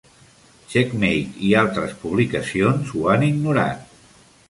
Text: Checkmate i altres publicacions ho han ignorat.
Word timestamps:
Checkmate 0.71 1.43
i 1.51 1.53
altres 1.61 1.95
publicacions 2.07 2.97
ho 2.97 3.07
han 3.15 3.31
ignorat. 3.33 3.91